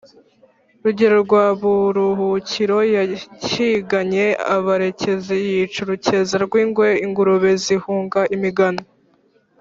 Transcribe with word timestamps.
Rugero 0.83 1.15
rwa 1.25 1.45
Buruhukiro 1.59 2.79
yahiganye 2.95 4.25
abarekezi 4.55 5.35
yica 5.47 5.77
urukeza 5.83 6.35
rw’ingwe 6.45 6.87
ingurube 7.05 7.49
zihunga 7.63 8.21
imigano 8.37 8.83